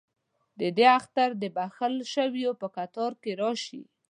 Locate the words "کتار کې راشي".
2.75-3.81